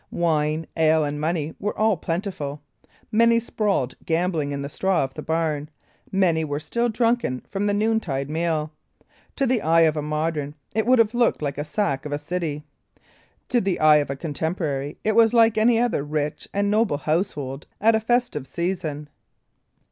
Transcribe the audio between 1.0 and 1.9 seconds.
and money were